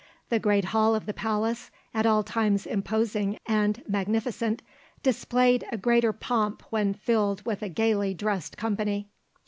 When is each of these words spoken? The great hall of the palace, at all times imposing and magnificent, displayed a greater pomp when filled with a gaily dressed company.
The 0.29 0.39
great 0.39 0.65
hall 0.65 0.95
of 0.95 1.05
the 1.05 1.13
palace, 1.13 1.69
at 1.93 2.07
all 2.07 2.23
times 2.23 2.65
imposing 2.65 3.37
and 3.45 3.83
magnificent, 3.87 4.63
displayed 5.03 5.63
a 5.71 5.77
greater 5.77 6.11
pomp 6.11 6.63
when 6.71 6.95
filled 6.95 7.45
with 7.45 7.61
a 7.61 7.69
gaily 7.69 8.15
dressed 8.15 8.57
company. 8.57 9.09